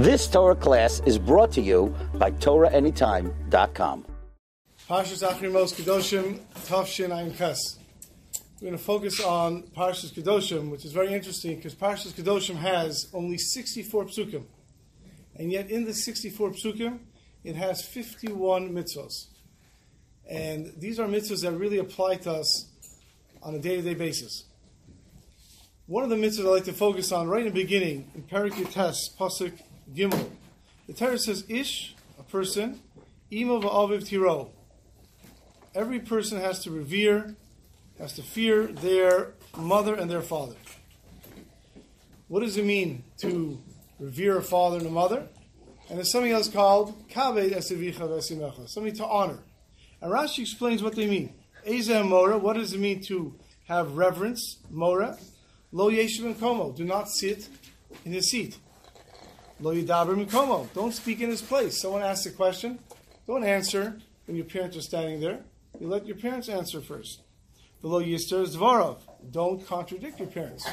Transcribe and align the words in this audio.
This 0.00 0.26
Torah 0.28 0.56
class 0.56 1.02
is 1.04 1.18
brought 1.18 1.52
to 1.52 1.60
you 1.60 1.94
by 2.14 2.30
TorahAnytime.com. 2.30 4.06
Parshas 4.88 5.28
Achrimos 5.28 5.74
Kedoshim 5.74 6.40
Tavshin 6.66 7.10
Ayin 7.10 7.36
Ches. 7.36 7.78
We're 8.62 8.68
going 8.68 8.78
to 8.78 8.82
focus 8.82 9.20
on 9.20 9.64
Parshas 9.76 10.14
Kedoshim, 10.14 10.70
which 10.70 10.86
is 10.86 10.92
very 10.92 11.12
interesting 11.12 11.56
because 11.56 11.74
Parshas 11.74 12.12
Kedoshim 12.12 12.56
has 12.56 13.10
only 13.12 13.36
64 13.36 14.06
psukim. 14.06 14.46
And 15.36 15.52
yet 15.52 15.70
in 15.70 15.84
the 15.84 15.92
64 15.92 16.52
psukim, 16.52 17.00
it 17.44 17.56
has 17.56 17.84
51 17.84 18.70
mitzvahs. 18.70 19.26
And 20.30 20.72
these 20.78 20.98
are 20.98 21.08
mitzvahs 21.08 21.42
that 21.42 21.52
really 21.52 21.76
apply 21.76 22.16
to 22.24 22.30
us 22.30 22.70
on 23.42 23.54
a 23.54 23.58
day-to-day 23.58 23.96
basis. 23.96 24.44
One 25.84 26.04
of 26.04 26.08
the 26.08 26.16
mitzvahs 26.16 26.46
I'd 26.46 26.52
like 26.52 26.64
to 26.64 26.72
focus 26.72 27.12
on 27.12 27.28
right 27.28 27.46
in 27.46 27.52
the 27.52 27.52
beginning, 27.52 28.10
in 28.14 28.22
Perik 28.22 28.56
Yates, 28.56 29.14
Pasuk 29.18 29.60
Gimel. 29.94 30.30
The 30.86 30.92
Torah 30.92 31.18
says, 31.18 31.44
Ish, 31.48 31.94
a 32.18 32.22
person, 32.22 32.80
Imo 33.32 33.60
va'aviv 33.60 34.06
tiro. 34.06 34.50
Every 35.74 36.00
person 36.00 36.40
has 36.40 36.60
to 36.64 36.70
revere, 36.70 37.36
has 37.98 38.14
to 38.14 38.22
fear 38.22 38.66
their 38.66 39.34
mother 39.56 39.94
and 39.94 40.10
their 40.10 40.22
father. 40.22 40.56
What 42.28 42.40
does 42.40 42.56
it 42.56 42.64
mean 42.64 43.04
to 43.22 43.58
revere 43.98 44.38
a 44.38 44.42
father 44.42 44.78
and 44.78 44.86
a 44.86 44.90
mother? 44.90 45.26
And 45.88 45.98
there's 45.98 46.12
something 46.12 46.32
else 46.32 46.48
called 46.48 47.08
kaved 47.08 47.52
esivicha 47.52 48.00
vesimecha, 48.00 48.68
something 48.68 48.94
to 48.94 49.06
honor. 49.06 49.38
And 50.00 50.12
Rashi 50.12 50.40
explains 50.40 50.82
what 50.82 50.94
they 50.94 51.06
mean. 51.06 51.34
Eza 51.66 52.02
mora, 52.04 52.38
what 52.38 52.54
does 52.54 52.72
it 52.72 52.80
mean 52.80 53.02
to 53.02 53.34
have 53.66 53.96
reverence? 53.96 54.58
Mora. 54.70 55.18
Lo 55.72 55.90
yeshiv 55.90 56.34
komo, 56.34 56.74
do 56.74 56.84
not 56.84 57.08
sit 57.08 57.48
in 58.04 58.12
his 58.12 58.30
seat. 58.30 58.56
Lo 59.60 59.74
yidaber 59.74 60.16
mikomo, 60.16 60.72
don't 60.72 60.92
speak 60.92 61.20
in 61.20 61.28
his 61.28 61.42
place. 61.42 61.80
Someone 61.80 62.02
asks 62.02 62.26
a 62.26 62.30
question, 62.30 62.78
don't 63.26 63.44
answer 63.44 63.98
when 64.26 64.36
your 64.36 64.46
parents 64.46 64.76
are 64.76 64.80
standing 64.80 65.20
there. 65.20 65.40
You 65.78 65.88
let 65.88 66.06
your 66.06 66.16
parents 66.16 66.48
answer 66.48 66.80
first. 66.80 67.20
Below 67.82 68.02
yister 68.02 68.46
dvarov, 68.56 68.98
don't 69.30 69.66
contradict 69.66 70.18
your 70.18 70.28
parents. 70.28 70.66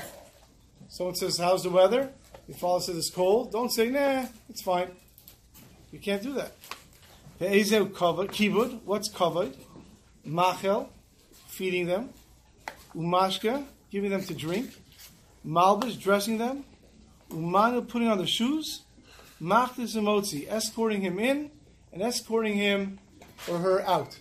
Someone 0.89 1.15
says, 1.15 1.37
how's 1.37 1.63
the 1.63 1.69
weather? 1.69 2.11
Your 2.47 2.57
father 2.57 2.81
says 2.81 2.97
it's 2.97 3.09
cold. 3.09 3.51
Don't 3.51 3.71
say, 3.71 3.89
nah, 3.89 4.25
it's 4.49 4.61
fine. 4.61 4.89
You 5.91 5.99
can't 5.99 6.23
do 6.23 6.33
that. 6.33 6.53
Kibud, 7.39 8.79
what's 8.85 9.09
covered? 9.09 9.53
Machel, 10.25 10.87
feeding 11.47 11.87
them. 11.87 12.09
Umashka, 12.95 13.65
giving 13.91 14.11
them 14.11 14.23
to 14.23 14.33
drink. 14.33 14.71
Malbish, 15.45 15.99
dressing 15.99 16.37
them. 16.37 16.63
Umanu, 17.29 17.87
putting 17.87 18.07
on 18.07 18.17
the 18.17 18.27
shoes. 18.27 18.83
Machtis 19.41 19.95
emotzi, 19.95 20.47
escorting 20.49 21.01
him 21.01 21.19
in 21.19 21.51
and 21.93 22.01
escorting 22.01 22.55
him 22.55 22.99
or 23.49 23.59
her 23.59 23.81
out. 23.81 24.19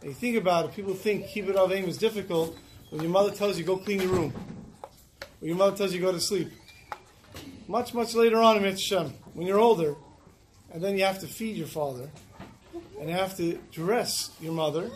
And 0.00 0.10
you 0.10 0.14
think 0.14 0.36
about 0.36 0.66
it, 0.66 0.74
people 0.74 0.94
think 0.94 1.26
Kibbud 1.26 1.54
Avim 1.54 1.88
is 1.88 1.96
difficult 1.96 2.56
when 2.90 3.02
your 3.02 3.10
mother 3.10 3.30
tells 3.30 3.58
you 3.58 3.64
go 3.64 3.78
clean 3.78 4.02
your 4.02 4.10
room. 4.10 4.32
When 5.40 5.48
your 5.48 5.56
mother 5.56 5.76
tells 5.76 5.94
you 5.94 6.00
go 6.00 6.12
to 6.12 6.20
sleep. 6.20 6.50
Much, 7.66 7.94
much 7.94 8.14
later 8.14 8.38
on 8.38 8.56
in 8.56 8.62
Mitzvah, 8.62 9.10
when 9.34 9.46
you're 9.46 9.58
older, 9.58 9.94
and 10.72 10.82
then 10.82 10.96
you 10.96 11.04
have 11.04 11.18
to 11.20 11.26
feed 11.26 11.56
your 11.56 11.66
father, 11.66 12.08
and 13.00 13.08
you 13.08 13.14
have 13.14 13.36
to 13.38 13.58
dress 13.72 14.30
your 14.40 14.52
mother, 14.52 14.90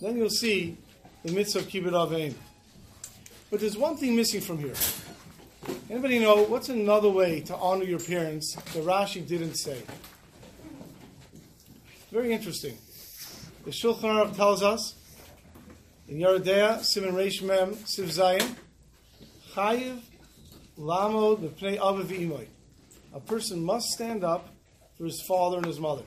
then 0.00 0.16
you'll 0.16 0.28
see 0.28 0.76
the 1.24 1.32
mitzvah 1.32 1.60
of 1.60 1.66
kibbud 1.66 1.92
avein. 1.92 2.34
But 3.50 3.60
there's 3.60 3.76
one 3.76 3.96
thing 3.96 4.14
missing 4.16 4.40
from 4.40 4.58
here. 4.58 4.74
Anybody 5.90 6.18
know 6.18 6.42
what's 6.42 6.68
another 6.68 7.08
way 7.08 7.40
to 7.42 7.56
honor 7.56 7.84
your 7.84 7.98
parents 7.98 8.54
that 8.54 8.84
Rashi 8.84 9.26
didn't 9.26 9.54
say? 9.54 9.82
Very 12.10 12.32
interesting. 12.32 12.76
The 13.64 13.70
Shulchan 13.70 14.02
Aruch 14.02 14.36
tells 14.36 14.62
us 14.62 14.94
in 16.08 16.18
Yeridea, 16.18 16.80
Siman 16.80 17.12
Reish 17.12 17.42
Mem, 17.42 17.74
Siv 17.74 18.06
Zayin, 18.06 18.54
Chayiv 19.52 20.00
Lamod 20.78 21.38
B'pnei 21.38 21.78
Aviv 21.78 22.06
Imoy. 22.06 22.46
A 23.14 23.20
person 23.20 23.64
must 23.64 23.88
stand 23.88 24.24
up 24.24 24.48
for 24.98 25.04
his 25.04 25.22
father 25.22 25.58
and 25.58 25.66
his 25.66 25.80
mother. 25.80 26.02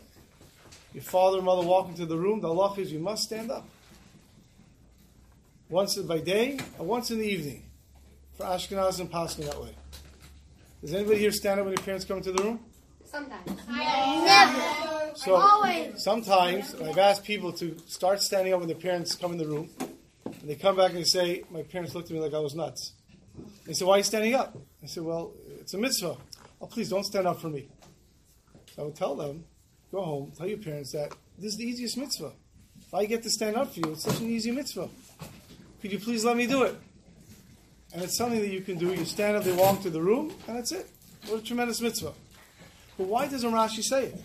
Your 0.93 1.03
father 1.03 1.37
and 1.37 1.45
mother 1.45 1.65
walk 1.65 1.89
into 1.89 2.05
the 2.05 2.17
room, 2.17 2.41
the 2.41 2.47
Allah 2.47 2.73
is 2.77 2.91
you 2.91 2.99
must 2.99 3.23
stand 3.23 3.51
up. 3.51 3.67
Once 5.69 5.97
by 5.97 6.19
day 6.19 6.57
and 6.77 6.87
once 6.87 7.11
in 7.11 7.19
the 7.19 7.27
evening. 7.27 7.66
For 8.37 8.43
Ashkenaz 8.43 8.99
and 8.99 9.11
Paskin 9.11 9.45
that 9.45 9.59
way. 9.59 9.71
Does 10.81 10.93
anybody 10.93 11.17
here 11.17 11.31
stand 11.31 11.59
up 11.59 11.65
when 11.65 11.73
your 11.75 11.83
parents 11.83 12.05
come 12.05 12.17
into 12.17 12.31
the 12.31 12.43
room? 12.43 12.59
Sometimes. 13.03 13.49
Never. 13.67 15.15
So 15.15 15.35
Always. 15.35 16.03
sometimes 16.03 16.75
I've 16.75 16.99
asked 16.99 17.23
people 17.23 17.51
to 17.53 17.75
start 17.87 18.21
standing 18.21 18.53
up 18.53 18.59
when 18.59 18.67
their 18.67 18.77
parents 18.77 19.15
come 19.15 19.31
in 19.31 19.39
the 19.39 19.47
room, 19.47 19.71
and 20.23 20.43
they 20.43 20.53
come 20.53 20.75
back 20.75 20.91
and 20.91 20.99
they 20.99 21.03
say, 21.03 21.45
"My 21.49 21.63
parents 21.63 21.95
looked 21.95 22.11
at 22.11 22.13
me 22.13 22.21
like 22.21 22.35
I 22.35 22.39
was 22.39 22.53
nuts." 22.53 22.91
They 23.65 23.73
said, 23.73 23.87
"Why 23.87 23.95
are 23.95 23.97
you 23.97 24.03
standing 24.03 24.35
up?" 24.35 24.55
I 24.83 24.85
said, 24.85 25.01
"Well, 25.01 25.33
it's 25.59 25.73
a 25.73 25.79
mitzvah. 25.79 26.17
Oh, 26.61 26.67
please 26.67 26.89
don't 26.89 27.05
stand 27.05 27.25
up 27.25 27.41
for 27.41 27.49
me." 27.49 27.69
So 28.75 28.83
I 28.83 28.85
would 28.85 28.95
tell 28.95 29.15
them, 29.15 29.45
"Go 29.91 30.03
home, 30.03 30.31
tell 30.37 30.45
your 30.45 30.59
parents 30.59 30.91
that 30.91 31.11
this 31.39 31.53
is 31.53 31.57
the 31.57 31.65
easiest 31.65 31.97
mitzvah. 31.97 32.33
If 32.81 32.93
I 32.93 33.05
get 33.05 33.23
to 33.23 33.31
stand 33.31 33.55
up 33.55 33.73
for 33.73 33.79
you, 33.79 33.93
it's 33.93 34.03
such 34.03 34.19
an 34.19 34.29
easy 34.29 34.51
mitzvah. 34.51 34.89
Could 35.81 35.91
you 35.91 35.99
please 35.99 36.23
let 36.23 36.37
me 36.37 36.45
do 36.45 36.61
it?" 36.61 36.75
And 37.93 38.03
it's 38.03 38.17
something 38.17 38.39
that 38.39 38.49
you 38.49 38.61
can 38.61 38.77
do. 38.77 38.93
You 38.93 39.05
stand 39.05 39.37
up, 39.37 39.43
they 39.43 39.55
walk 39.55 39.81
to 39.83 39.89
the 39.89 40.01
room, 40.01 40.33
and 40.47 40.57
that's 40.57 40.71
it. 40.71 40.89
What 41.27 41.39
a 41.39 41.43
tremendous 41.43 41.81
mitzvah. 41.81 42.13
But 42.97 43.07
why 43.07 43.27
doesn't 43.27 43.51
Rashi 43.51 43.83
say 43.83 44.05
it? 44.05 44.23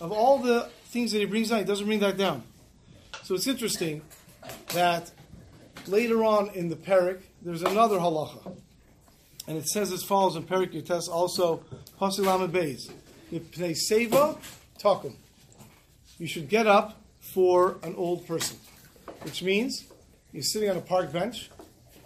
Of 0.00 0.12
all 0.12 0.38
the 0.38 0.68
things 0.86 1.12
that 1.12 1.18
he 1.18 1.24
brings 1.24 1.50
down, 1.50 1.60
he 1.60 1.64
doesn't 1.64 1.86
bring 1.86 2.00
that 2.00 2.16
down. 2.16 2.42
So 3.22 3.34
it's 3.34 3.46
interesting 3.46 4.02
that 4.74 5.10
later 5.86 6.24
on 6.24 6.50
in 6.50 6.68
the 6.68 6.76
Perik, 6.76 7.20
there's 7.42 7.62
another 7.62 7.98
halacha. 7.98 8.56
And 9.46 9.56
it 9.56 9.66
says 9.68 9.92
as 9.92 10.02
follows 10.02 10.36
in 10.36 10.44
Perik 10.44 10.72
Yates 10.72 11.08
also, 11.08 11.64
Pasilam 12.00 12.50
Beis. 12.50 12.90
Yipnei 13.32 13.76
Seva 13.90 14.38
Takum. 14.78 15.14
You 16.18 16.26
should 16.26 16.48
get 16.48 16.66
up 16.66 17.00
for 17.20 17.78
an 17.82 17.94
old 17.96 18.26
person. 18.26 18.58
Which 19.22 19.42
means 19.42 19.84
you're 20.32 20.42
sitting 20.42 20.68
on 20.68 20.76
a 20.76 20.80
park 20.80 21.12
bench, 21.12 21.50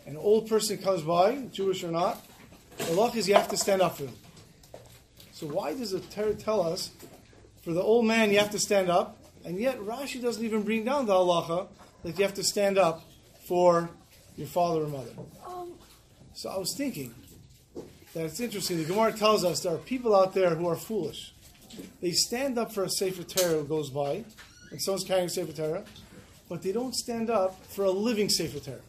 an 0.07 0.17
old 0.17 0.49
person 0.49 0.79
comes 0.79 1.03
by, 1.03 1.47
Jewish 1.53 1.83
or 1.83 1.91
not, 1.91 2.25
the 2.79 2.85
halacha 2.85 3.17
is 3.17 3.29
you 3.29 3.35
have 3.35 3.49
to 3.49 3.57
stand 3.57 3.83
up 3.83 3.97
for 3.97 4.05
them. 4.05 4.15
So 5.33 5.47
why 5.47 5.75
does 5.75 5.91
the 5.91 6.01
Torah 6.01 6.35
tell 6.35 6.63
us 6.63 6.91
for 7.63 7.73
the 7.73 7.83
old 7.83 8.07
man 8.07 8.31
you 8.31 8.39
have 8.39 8.51
to 8.51 8.59
stand 8.59 8.89
up, 8.89 9.19
and 9.45 9.59
yet 9.59 9.79
Rashi 9.81 10.23
doesn't 10.23 10.45
even 10.45 10.63
bring 10.63 10.85
down 10.85 11.07
the 11.07 11.13
halacha 11.13 11.69
that 12.05 12.17
you 12.19 12.25
have 12.25 12.35
to 12.35 12.45
stand 12.45 12.79
up 12.79 13.03
for 13.49 13.91
your 14.37 14.47
father 14.47 14.85
or 14.85 14.89
mother? 14.89 15.11
Um, 15.47 15.73
so 16.35 16.51
I 16.51 16.57
was 16.57 16.75
thinking 16.77 17.15
that 18.15 18.27
it's 18.27 18.41
interesting. 18.41 18.79
The 18.79 18.85
Gemara 18.85 19.13
tells 19.13 19.45
us 19.45 19.61
there 19.61 19.75
are 19.75 19.79
people 19.79 20.15
out 20.15 20.35
there 20.35 20.55
who 20.55 20.69
are 20.69 20.77
foolish. 20.77 21.35
They 22.01 22.13
stand 22.13 22.59
up 22.59 22.73
for 22.73 22.85
a 22.85 22.89
Sefer 22.89 23.25
Torah 23.25 23.59
who 23.59 23.65
goes 23.65 23.91
by, 23.91 24.25
and 24.71 24.81
someone's 24.81 25.05
carrying 25.05 25.27
a 25.27 25.31
Sefer 25.31 25.53
Torah, 25.53 25.85
but 26.49 26.63
they 26.63 26.73
don't 26.73 26.95
stand 26.95 27.29
up 27.29 27.65
for 27.67 27.85
a 27.85 27.91
living 27.91 28.29
Sefer 28.29 28.61
Torah. 28.61 28.81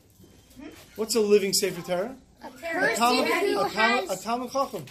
What's 0.96 1.16
a 1.16 1.20
living 1.20 1.54
Sefer 1.54 1.82
Torah? 1.82 2.16
A 2.44 2.50
person 2.50 2.74
who 2.74 2.86
a 2.86 2.96
Talmid, 2.96 3.66
a 3.66 3.70
has 3.70 4.26
Talmid 4.26 4.52
Chacham, 4.52 4.86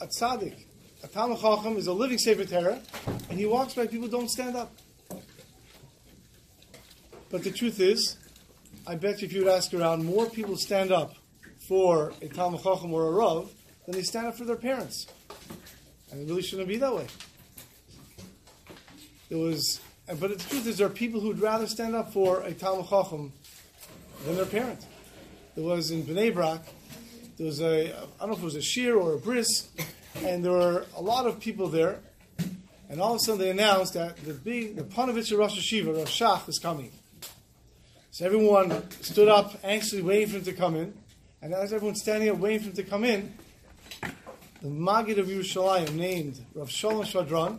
a 0.00 0.06
tzaddik. 0.06 0.64
A 1.02 1.08
Talmid 1.08 1.40
Chacham 1.40 1.76
is 1.76 1.86
a 1.86 1.92
living 1.92 2.18
Sefer 2.18 2.44
Torah, 2.44 2.80
and 3.28 3.38
he 3.38 3.46
walks 3.46 3.74
by 3.74 3.86
people 3.86 4.06
who 4.06 4.12
don't 4.12 4.28
stand 4.28 4.56
up. 4.56 4.72
But 7.30 7.42
the 7.42 7.50
truth 7.50 7.80
is, 7.80 8.16
I 8.86 8.94
bet 8.94 9.22
if 9.22 9.32
you 9.32 9.44
would 9.44 9.52
ask 9.52 9.72
around, 9.74 10.04
more 10.04 10.26
people 10.26 10.56
stand 10.56 10.92
up 10.92 11.14
for 11.68 12.10
a 12.20 12.28
Talmid 12.28 12.62
Chacham 12.62 12.92
or 12.92 13.08
a 13.08 13.10
Rav 13.10 13.50
than 13.86 13.94
they 13.94 14.02
stand 14.02 14.26
up 14.26 14.36
for 14.36 14.44
their 14.44 14.56
parents. 14.56 15.06
And 16.10 16.20
it 16.20 16.28
really 16.28 16.42
shouldn't 16.42 16.68
be 16.68 16.76
that 16.76 16.94
way. 16.94 17.06
There 19.28 19.38
was, 19.38 19.80
but 20.06 20.30
the 20.30 20.36
truth 20.36 20.66
is, 20.66 20.78
there 20.78 20.86
are 20.86 20.90
people 20.90 21.20
who'd 21.20 21.40
rather 21.40 21.66
stand 21.66 21.96
up 21.96 22.12
for 22.12 22.42
a 22.42 22.52
Talmid 22.52 22.88
Chacham 22.88 23.32
than 24.24 24.36
their 24.36 24.46
parent. 24.46 24.86
There 25.54 25.64
was 25.64 25.90
in 25.90 26.04
Bnei 26.04 26.32
Brak, 26.32 26.62
there 27.36 27.46
was 27.46 27.60
a, 27.60 27.92
I 27.92 28.00
don't 28.20 28.28
know 28.28 28.34
if 28.34 28.40
it 28.40 28.44
was 28.44 28.54
a 28.54 28.62
shear 28.62 28.96
or 28.96 29.14
a 29.14 29.18
bris, 29.18 29.68
and 30.24 30.44
there 30.44 30.52
were 30.52 30.86
a 30.96 31.02
lot 31.02 31.26
of 31.26 31.40
people 31.40 31.68
there, 31.68 32.00
and 32.88 33.00
all 33.00 33.14
of 33.14 33.16
a 33.16 33.20
sudden 33.20 33.40
they 33.40 33.50
announced 33.50 33.94
that 33.94 34.16
the 34.24 34.34
big, 34.34 34.76
the 34.76 34.84
Ponevezh 34.84 35.36
Rosh 35.36 35.58
Yeshiva, 35.58 35.96
Rosh 35.96 36.20
Shach, 36.20 36.48
is 36.48 36.58
coming. 36.58 36.92
So 38.10 38.26
everyone 38.26 38.90
stood 39.00 39.28
up, 39.28 39.58
anxiously 39.64 40.02
waiting 40.02 40.28
for 40.28 40.36
him 40.36 40.44
to 40.44 40.52
come 40.52 40.76
in, 40.76 40.94
and 41.40 41.54
as 41.54 41.72
everyone's 41.72 42.00
standing 42.00 42.28
up 42.28 42.38
waiting 42.38 42.60
for 42.60 42.66
him 42.66 42.76
to 42.76 42.82
come 42.84 43.04
in, 43.04 43.34
the 44.60 44.68
Maggid 44.68 45.18
of 45.18 45.26
Yerushalayim, 45.26 45.94
named 45.94 46.38
Rav 46.54 46.70
Shalom 46.70 47.04
Schwadron, 47.04 47.58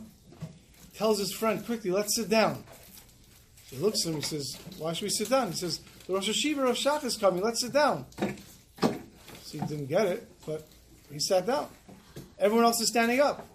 tells 0.96 1.20
his 1.20 1.34
friend, 1.34 1.66
quickly, 1.66 1.92
let's 1.92 2.16
sit 2.16 2.30
down. 2.30 2.64
He 3.70 3.78
looks 3.78 4.06
at 4.06 4.14
him, 4.14 4.18
he 4.18 4.22
says, 4.22 4.56
why 4.78 4.94
should 4.94 5.06
we 5.06 5.10
sit 5.10 5.30
down? 5.30 5.52
He 5.52 5.58
says, 5.58 5.82
the 6.08 6.14
Rosh 6.14 6.30
Yeshiva 6.30 6.64
Rosh 6.64 6.86
Shach 6.86 7.04
is 7.04 7.18
coming, 7.18 7.42
let's 7.44 7.62
sit 7.62 7.74
down. 7.74 8.06
So 8.20 8.98
he 9.52 9.60
didn't 9.60 9.88
get 9.88 10.08
it, 10.08 10.28
but 10.46 10.68
he 11.12 11.20
sat 11.20 11.46
down. 11.46 11.68
Everyone 12.40 12.66
else 12.66 12.82
is 12.82 12.90
standing 12.90 13.20
up. 13.20 13.48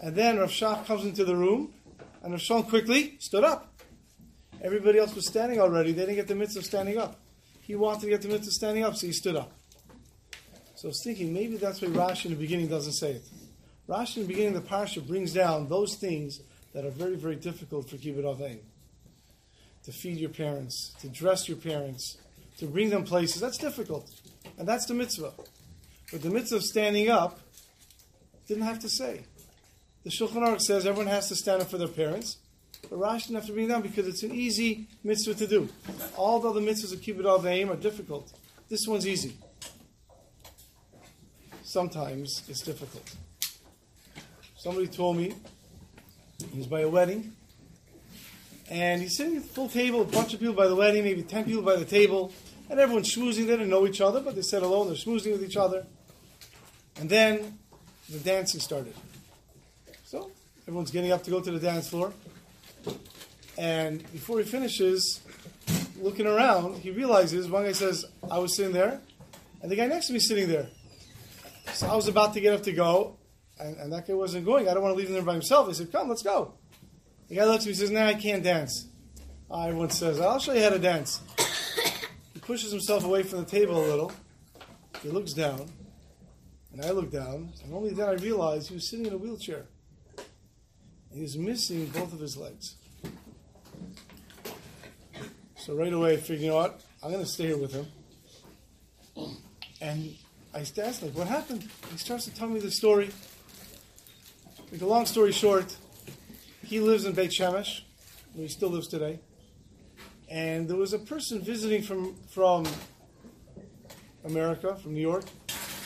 And 0.00 0.14
then 0.14 0.38
Rav 0.38 0.50
Shach 0.50 0.84
comes 0.86 1.04
into 1.04 1.24
the 1.24 1.36
room, 1.36 1.72
and 2.22 2.32
Rav 2.32 2.40
Shalom 2.40 2.64
quickly 2.64 3.16
stood 3.18 3.44
up. 3.44 3.72
Everybody 4.62 4.98
else 4.98 5.14
was 5.14 5.26
standing 5.26 5.60
already. 5.60 5.92
They 5.92 6.02
didn't 6.02 6.16
get 6.16 6.28
the 6.28 6.34
mitzvah 6.34 6.60
of 6.60 6.66
standing 6.66 6.98
up. 6.98 7.18
He 7.62 7.74
wanted 7.74 8.02
to 8.02 8.08
get 8.08 8.22
the 8.22 8.28
mitzvah 8.28 8.48
of 8.48 8.52
standing 8.52 8.84
up, 8.84 8.96
so 8.96 9.06
he 9.06 9.12
stood 9.12 9.36
up. 9.36 9.52
So 10.74 10.88
I 10.88 10.90
was 10.90 11.02
thinking, 11.02 11.32
maybe 11.32 11.56
that's 11.56 11.80
why 11.80 11.88
Rashi 11.88 12.26
in 12.26 12.32
the 12.32 12.36
beginning 12.36 12.68
doesn't 12.68 12.92
say 12.92 13.12
it. 13.12 13.22
Rashi 13.88 14.18
in 14.18 14.22
the 14.22 14.28
beginning 14.28 14.56
of 14.56 14.62
the 14.62 14.68
parsha 14.68 15.06
brings 15.06 15.32
down 15.32 15.68
those 15.68 15.94
things 15.96 16.40
that 16.74 16.84
are 16.84 16.90
very, 16.90 17.16
very 17.16 17.36
difficult 17.36 17.88
for 17.88 17.96
kibbud 17.96 18.24
avim. 18.24 18.58
To 19.86 19.92
feed 19.92 20.18
your 20.18 20.30
parents, 20.30 20.94
to 21.00 21.08
dress 21.08 21.48
your 21.48 21.56
parents, 21.56 22.18
to 22.58 22.66
bring 22.66 22.90
them 22.90 23.04
places. 23.04 23.40
That's 23.40 23.58
difficult. 23.58 24.10
And 24.58 24.66
that's 24.66 24.86
the 24.86 24.94
mitzvah. 24.94 25.32
But 26.12 26.22
the 26.22 26.30
mitzvah 26.30 26.56
of 26.56 26.64
standing 26.64 27.08
up 27.08 27.40
didn't 28.48 28.64
have 28.64 28.80
to 28.80 28.88
say. 28.88 29.24
The 30.04 30.10
Shulchan 30.10 30.36
Aruch 30.36 30.60
says 30.60 30.86
everyone 30.86 31.08
has 31.08 31.28
to 31.28 31.36
stand 31.36 31.62
up 31.62 31.70
for 31.70 31.78
their 31.78 31.88
parents. 31.88 32.38
But 32.82 32.98
Rashi 32.98 33.28
didn't 33.28 33.36
have 33.36 33.46
to 33.46 33.52
bring 33.52 33.68
down 33.68 33.82
because 33.82 34.06
it's 34.06 34.22
an 34.22 34.32
easy 34.32 34.88
mitzvah 35.02 35.34
to 35.34 35.46
do. 35.46 35.68
All 36.16 36.38
the 36.40 36.50
other 36.50 36.60
mitzvahs 36.60 36.92
of 36.92 37.00
kibbud 37.00 37.22
avim 37.22 37.70
are 37.70 37.76
difficult. 37.76 38.32
This 38.68 38.86
one's 38.86 39.06
easy. 39.06 39.36
Sometimes 41.62 42.44
it's 42.48 42.60
difficult. 42.60 43.14
Somebody 44.56 44.86
told 44.86 45.16
me 45.16 45.34
he 46.52 46.58
was 46.58 46.66
by 46.66 46.80
a 46.80 46.88
wedding, 46.88 47.32
and 48.70 49.00
he's 49.00 49.16
sitting 49.16 49.36
at 49.36 49.42
the 49.42 49.48
full 49.48 49.68
table, 49.68 50.02
a 50.02 50.04
bunch 50.04 50.34
of 50.34 50.40
people 50.40 50.54
by 50.54 50.66
the 50.66 50.74
wedding, 50.74 51.04
maybe 51.04 51.22
10 51.22 51.44
people 51.44 51.62
by 51.62 51.76
the 51.76 51.84
table, 51.84 52.32
and 52.68 52.80
everyone's 52.80 53.14
schmoozing. 53.14 53.46
They 53.46 53.56
didn't 53.56 53.68
know 53.68 53.86
each 53.86 54.00
other, 54.00 54.20
but 54.20 54.34
they 54.34 54.42
said 54.42 54.62
hello, 54.62 54.82
and 54.82 54.90
they're 54.90 54.96
schmoozing 54.96 55.32
with 55.32 55.44
each 55.44 55.56
other. 55.56 55.86
And 56.98 57.08
then 57.08 57.58
the 58.08 58.18
dancing 58.18 58.60
started. 58.60 58.94
So 60.04 60.30
everyone's 60.66 60.90
getting 60.90 61.12
up 61.12 61.22
to 61.24 61.30
go 61.30 61.40
to 61.40 61.50
the 61.50 61.60
dance 61.60 61.88
floor. 61.88 62.12
And 63.56 64.00
before 64.12 64.38
he 64.38 64.44
finishes, 64.44 65.20
looking 65.98 66.26
around, 66.26 66.78
he 66.78 66.90
realizes 66.90 67.48
one 67.48 67.64
guy 67.64 67.72
says, 67.72 68.04
I 68.30 68.38
was 68.38 68.56
sitting 68.56 68.72
there, 68.72 69.00
and 69.62 69.70
the 69.70 69.76
guy 69.76 69.86
next 69.86 70.08
to 70.08 70.12
me 70.12 70.18
sitting 70.18 70.48
there. 70.48 70.68
So 71.72 71.86
I 71.86 71.94
was 71.94 72.08
about 72.08 72.34
to 72.34 72.40
get 72.40 72.52
up 72.52 72.62
to 72.64 72.72
go, 72.72 73.16
and, 73.58 73.76
and 73.76 73.92
that 73.92 74.06
guy 74.06 74.14
wasn't 74.14 74.44
going. 74.44 74.68
I 74.68 74.74
don't 74.74 74.82
want 74.82 74.92
to 74.92 74.98
leave 74.98 75.08
him 75.08 75.14
there 75.14 75.22
by 75.22 75.32
himself. 75.32 75.68
He 75.68 75.74
said, 75.74 75.90
Come, 75.90 76.08
let's 76.08 76.22
go. 76.22 76.52
The 77.28 77.36
guy 77.36 77.44
looks 77.44 77.64
at 77.64 77.66
me 77.66 77.70
and 77.72 77.78
says, 77.78 77.90
Nah, 77.90 78.06
I 78.06 78.14
can't 78.14 78.42
dance. 78.44 78.86
Uh, 79.50 79.62
everyone 79.62 79.90
says, 79.90 80.20
I'll 80.20 80.38
show 80.38 80.52
you 80.52 80.62
how 80.62 80.70
to 80.70 80.78
dance. 80.78 81.20
He 82.34 82.40
pushes 82.40 82.70
himself 82.70 83.04
away 83.04 83.22
from 83.22 83.40
the 83.40 83.44
table 83.44 83.78
a 83.78 83.86
little. 83.86 84.12
He 85.02 85.08
looks 85.08 85.32
down, 85.32 85.68
and 86.72 86.84
I 86.84 86.90
look 86.90 87.10
down, 87.10 87.52
and 87.64 87.74
only 87.74 87.92
then 87.92 88.08
I 88.08 88.12
realize 88.12 88.68
he 88.68 88.74
was 88.74 88.88
sitting 88.88 89.06
in 89.06 89.12
a 89.12 89.16
wheelchair. 89.16 89.66
He 91.12 91.22
was 91.22 91.36
missing 91.36 91.86
both 91.86 92.12
of 92.12 92.20
his 92.20 92.36
legs. 92.36 92.76
So 95.56 95.74
right 95.74 95.92
away, 95.92 96.14
I 96.14 96.16
figured, 96.16 96.40
you 96.42 96.48
know 96.48 96.56
what? 96.56 96.80
I'm 97.02 97.10
going 97.10 97.24
to 97.24 97.28
stay 97.28 97.46
here 97.46 97.56
with 97.56 97.72
him. 97.72 97.86
And 99.80 100.14
I 100.54 100.60
asked, 100.60 101.02
like, 101.02 101.16
what 101.16 101.26
happened? 101.26 101.68
He 101.90 101.98
starts 101.98 102.24
to 102.26 102.34
tell 102.34 102.48
me 102.48 102.60
the 102.60 102.70
story. 102.70 103.10
Make 104.70 104.82
a 104.82 104.86
long 104.86 105.06
story 105.06 105.32
short, 105.32 105.76
he 106.66 106.80
lives 106.80 107.04
in 107.04 107.12
Beit 107.12 107.30
Shemesh, 107.30 107.82
he 108.34 108.48
still 108.48 108.70
lives 108.70 108.88
today. 108.88 109.20
And 110.28 110.68
there 110.68 110.76
was 110.76 110.92
a 110.92 110.98
person 110.98 111.40
visiting 111.40 111.82
from, 111.82 112.16
from 112.28 112.66
America, 114.24 114.74
from 114.74 114.94
New 114.94 115.00
York, 115.00 115.24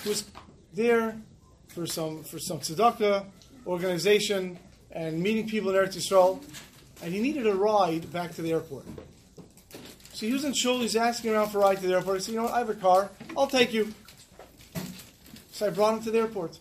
who 0.03 0.11
was 0.11 0.25
there 0.73 1.17
for 1.69 1.87
some, 1.87 2.25
for 2.25 2.39
some 2.39 2.61
tzedakah 2.61 3.27
organization 3.67 4.59
and 4.91 5.23
meeting 5.23 5.47
people 5.47 5.71
in 5.71 5.77
Eretz 5.77 5.97
Yisrael. 5.97 6.43
And 7.03 7.13
he 7.13 7.21
needed 7.21 7.47
a 7.47 7.55
ride 7.55 8.11
back 8.11 8.35
to 8.37 8.43
the 8.43 8.53
airport. 8.53 8.87
So 10.15 10.27
he 10.27 10.33
was 10.33 10.45
in 10.45 10.55
shul, 10.55 10.81
he's 10.81 10.97
asking 10.97 11.33
around 11.33 11.51
for 11.51 11.59
a 11.59 11.63
ride 11.63 11.81
to 11.81 11.87
the 11.87 11.95
airport. 11.95 12.17
He 12.17 12.23
said, 12.23 12.33
you 12.33 12.39
know 12.39 12.45
what, 12.45 12.55
I 12.55 12.59
have 12.59 12.71
a 12.71 12.75
car, 12.75 13.11
I'll 13.37 13.47
take 13.47 13.73
you. 13.75 13.93
So 15.53 15.67
I 15.67 15.71
brought 15.71 15.99
him 15.99 16.03
to 16.05 16.11
the 16.11 16.19
airport. 16.19 16.59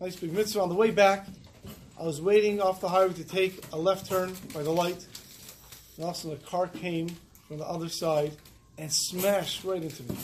Nice 0.00 0.16
big 0.16 0.32
mitzvah. 0.32 0.60
On 0.60 0.68
the 0.68 0.74
way 0.74 0.90
back, 0.90 1.26
I 1.98 2.04
was 2.04 2.20
waiting 2.20 2.60
off 2.60 2.82
the 2.82 2.88
highway 2.88 3.14
to 3.14 3.24
take 3.24 3.64
a 3.72 3.76
left 3.78 4.06
turn 4.06 4.34
by 4.52 4.62
the 4.62 4.70
light. 4.70 5.06
And 5.96 6.04
all 6.04 6.10
of 6.10 6.16
a 6.16 6.18
sudden, 6.18 6.38
a 6.38 6.46
car 6.46 6.68
came 6.68 7.08
from 7.48 7.56
the 7.56 7.64
other 7.64 7.88
side 7.88 8.32
and 8.76 8.92
smashed 8.92 9.64
right 9.64 9.82
into 9.82 10.02
me. 10.02 10.16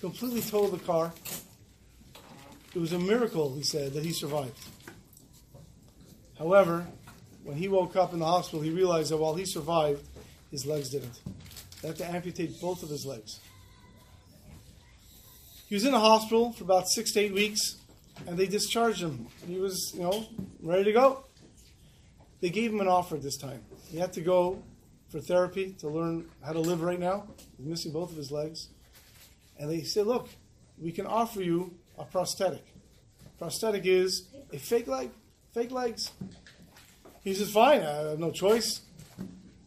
Completely 0.00 0.42
totaled 0.42 0.72
the 0.72 0.84
car. 0.84 1.12
It 2.74 2.78
was 2.78 2.92
a 2.92 2.98
miracle, 2.98 3.54
he 3.54 3.62
said, 3.62 3.94
that 3.94 4.04
he 4.04 4.12
survived. 4.12 4.58
However, 6.38 6.86
when 7.42 7.56
he 7.56 7.68
woke 7.68 7.96
up 7.96 8.12
in 8.12 8.18
the 8.18 8.26
hospital, 8.26 8.60
he 8.60 8.70
realized 8.70 9.10
that 9.12 9.16
while 9.16 9.34
he 9.34 9.46
survived, 9.46 10.02
his 10.50 10.66
legs 10.66 10.90
didn't. 10.90 11.20
They 11.80 11.88
had 11.88 11.96
to 11.98 12.06
amputate 12.06 12.60
both 12.60 12.82
of 12.82 12.90
his 12.90 13.06
legs. 13.06 13.40
He 15.68 15.74
was 15.74 15.86
in 15.86 15.92
the 15.92 16.00
hospital 16.00 16.52
for 16.52 16.64
about 16.64 16.88
six 16.88 17.12
to 17.12 17.20
eight 17.20 17.32
weeks, 17.32 17.76
and 18.26 18.38
they 18.38 18.46
discharged 18.46 19.00
him. 19.00 19.26
He 19.46 19.58
was, 19.58 19.92
you 19.94 20.02
know, 20.02 20.26
ready 20.62 20.84
to 20.84 20.92
go. 20.92 21.24
They 22.40 22.50
gave 22.50 22.72
him 22.72 22.80
an 22.80 22.88
offer 22.88 23.16
this 23.16 23.36
time. 23.36 23.62
He 23.90 23.98
had 23.98 24.12
to 24.14 24.20
go 24.20 24.62
for 25.08 25.20
therapy 25.20 25.74
to 25.80 25.88
learn 25.88 26.26
how 26.44 26.52
to 26.52 26.60
live 26.60 26.82
right 26.82 26.98
now. 26.98 27.26
He's 27.56 27.66
missing 27.66 27.92
both 27.92 28.10
of 28.10 28.16
his 28.16 28.30
legs. 28.30 28.68
And 29.58 29.70
they 29.70 29.82
said, 29.82 30.06
look, 30.06 30.28
we 30.78 30.92
can 30.92 31.06
offer 31.06 31.42
you 31.42 31.74
a 31.98 32.04
prosthetic. 32.04 32.64
Prosthetic 33.38 33.84
is 33.84 34.28
a 34.52 34.58
fake 34.58 34.86
leg, 34.86 35.10
fake 35.52 35.70
legs. 35.70 36.10
He 37.22 37.34
says, 37.34 37.50
fine, 37.50 37.82
I 37.82 38.10
have 38.10 38.18
no 38.18 38.30
choice. 38.30 38.80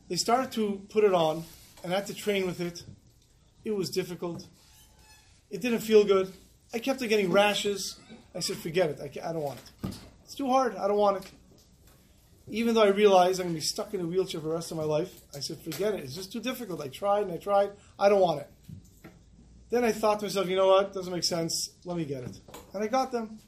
They 0.09 0.15
started 0.15 0.51
to 0.53 0.81
put 0.89 1.03
it 1.03 1.13
on, 1.13 1.43
and 1.83 1.93
I 1.93 1.97
had 1.97 2.07
to 2.07 2.13
train 2.13 2.45
with 2.45 2.59
it. 2.59 2.83
It 3.63 3.75
was 3.75 3.89
difficult. 3.89 4.47
It 5.51 5.61
didn't 5.61 5.79
feel 5.79 6.03
good. 6.03 6.33
I 6.73 6.79
kept 6.79 7.01
on 7.03 7.07
getting 7.07 7.31
rashes. 7.31 7.99
I 8.35 8.39
said, 8.39 8.57
forget 8.57 8.89
it. 8.89 8.99
I, 8.99 9.29
I 9.29 9.33
don't 9.33 9.43
want 9.43 9.59
it. 9.59 9.95
It's 10.23 10.35
too 10.35 10.47
hard. 10.47 10.75
I 10.75 10.87
don't 10.87 10.97
want 10.97 11.23
it. 11.23 11.31
Even 12.47 12.75
though 12.75 12.83
I 12.83 12.89
realized 12.89 13.39
I'm 13.39 13.45
going 13.45 13.55
to 13.55 13.59
be 13.59 13.65
stuck 13.65 13.93
in 13.93 14.01
a 14.01 14.05
wheelchair 14.05 14.41
for 14.41 14.47
the 14.47 14.53
rest 14.53 14.71
of 14.71 14.77
my 14.77 14.83
life, 14.83 15.21
I 15.35 15.39
said, 15.39 15.59
forget 15.59 15.93
it. 15.93 16.01
It's 16.01 16.15
just 16.15 16.33
too 16.33 16.41
difficult. 16.41 16.81
I 16.81 16.87
tried 16.87 17.23
and 17.23 17.31
I 17.31 17.37
tried. 17.37 17.71
I 17.97 18.09
don't 18.09 18.19
want 18.19 18.41
it. 18.41 18.49
Then 19.69 19.83
I 19.83 19.91
thought 19.91 20.19
to 20.19 20.25
myself, 20.25 20.47
you 20.47 20.55
know 20.55 20.67
what? 20.67 20.93
Doesn't 20.93 21.11
make 21.11 21.23
sense. 21.23 21.71
Let 21.85 21.97
me 21.97 22.05
get 22.05 22.23
it. 22.23 22.39
And 22.73 22.83
I 22.83 22.87
got 22.87 23.11
them. 23.11 23.39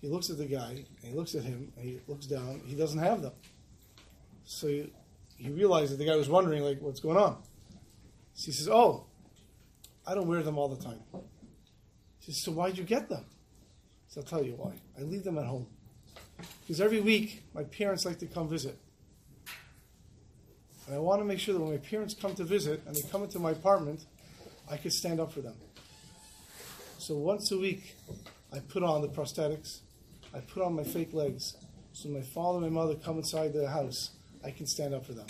He 0.00 0.08
looks 0.08 0.28
at 0.28 0.38
the 0.38 0.46
guy, 0.46 0.84
and 1.02 1.12
he 1.12 1.12
looks 1.12 1.34
at 1.34 1.44
him, 1.44 1.72
and 1.76 1.84
he 1.84 2.00
looks 2.06 2.26
down. 2.26 2.60
He 2.66 2.74
doesn't 2.74 2.98
have 2.98 3.22
them. 3.22 3.32
So 4.44 4.66
he, 4.66 4.92
he 5.36 5.50
realized 5.50 5.92
that 5.92 5.96
the 5.96 6.04
guy 6.04 6.16
was 6.16 6.28
wondering, 6.28 6.62
like, 6.62 6.80
what's 6.80 7.00
going 7.00 7.16
on? 7.16 7.42
So 8.34 8.46
he 8.46 8.52
says, 8.52 8.68
oh, 8.68 9.06
I 10.06 10.14
don't 10.14 10.26
wear 10.26 10.42
them 10.42 10.58
all 10.58 10.68
the 10.68 10.82
time. 10.82 11.00
Says, 12.24 12.42
so 12.42 12.52
why'd 12.52 12.78
you 12.78 12.84
get 12.84 13.10
them? 13.10 13.24
So 14.08 14.20
I'll 14.20 14.26
tell 14.26 14.42
you 14.42 14.52
why. 14.52 14.72
I 14.98 15.02
leave 15.02 15.24
them 15.24 15.36
at 15.36 15.44
home. 15.44 15.66
Because 16.60 16.80
every 16.80 17.00
week, 17.00 17.42
my 17.54 17.64
parents 17.64 18.06
like 18.06 18.18
to 18.20 18.26
come 18.26 18.48
visit. 18.48 18.78
And 20.86 20.94
I 20.94 20.98
want 20.98 21.20
to 21.20 21.24
make 21.24 21.38
sure 21.38 21.52
that 21.52 21.60
when 21.60 21.72
my 21.72 21.78
parents 21.78 22.14
come 22.14 22.34
to 22.36 22.44
visit 22.44 22.82
and 22.86 22.96
they 22.96 23.02
come 23.10 23.24
into 23.24 23.38
my 23.38 23.50
apartment, 23.50 24.06
I 24.70 24.78
could 24.78 24.92
stand 24.92 25.20
up 25.20 25.32
for 25.32 25.40
them. 25.40 25.54
So 26.98 27.14
once 27.16 27.52
a 27.52 27.58
week, 27.58 27.94
I 28.52 28.60
put 28.60 28.82
on 28.82 29.02
the 29.02 29.08
prosthetics, 29.08 29.80
I 30.34 30.40
put 30.40 30.62
on 30.62 30.74
my 30.74 30.84
fake 30.84 31.12
legs, 31.12 31.56
so 31.92 32.08
my 32.08 32.22
father 32.22 32.64
and 32.64 32.74
my 32.74 32.82
mother 32.82 32.94
come 32.94 33.18
inside 33.18 33.52
the 33.52 33.68
house, 33.68 34.12
I 34.42 34.50
can 34.50 34.66
stand 34.66 34.94
up 34.94 35.04
for 35.04 35.12
them. 35.12 35.26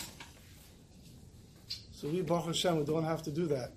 So 1.91 2.07
we, 2.07 2.21
Baruch 2.21 2.45
Hashem, 2.45 2.77
we 2.77 2.85
don't 2.85 3.03
have 3.03 3.21
to 3.23 3.31
do 3.31 3.47
that. 3.47 3.71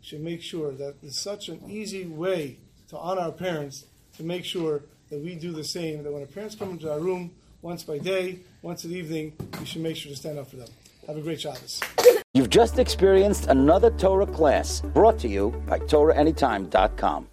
Should 0.00 0.20
make 0.20 0.42
sure 0.42 0.72
that 0.72 0.94
it's 1.02 1.20
such 1.20 1.48
an 1.48 1.60
easy 1.68 2.06
way 2.06 2.58
to 2.88 2.96
honor 2.96 3.22
our 3.22 3.32
parents 3.32 3.84
to 4.16 4.22
make 4.22 4.44
sure 4.44 4.82
that 5.10 5.20
we 5.22 5.34
do 5.34 5.52
the 5.52 5.64
same. 5.64 6.02
That 6.02 6.12
when 6.12 6.22
our 6.22 6.28
parents 6.28 6.54
come 6.54 6.70
into 6.70 6.90
our 6.90 7.00
room 7.00 7.32
once 7.62 7.82
by 7.82 7.98
day, 7.98 8.40
once 8.62 8.84
in 8.84 8.90
the 8.90 8.96
evening, 8.96 9.32
we 9.58 9.66
should 9.66 9.82
make 9.82 9.96
sure 9.96 10.10
to 10.10 10.16
stand 10.16 10.38
up 10.38 10.48
for 10.50 10.56
them. 10.56 10.68
Have 11.06 11.16
a 11.16 11.20
great 11.20 11.40
Shabbos. 11.40 11.80
You've 12.34 12.50
just 12.50 12.78
experienced 12.78 13.46
another 13.46 13.90
Torah 13.90 14.26
class 14.26 14.80
brought 14.80 15.18
to 15.20 15.28
you 15.28 15.50
by 15.66 15.78
TorahAnytime.com. 15.78 17.26